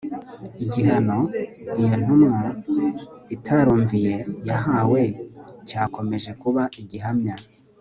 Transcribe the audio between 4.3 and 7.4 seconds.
yahawe cyakomeje kuba igihamya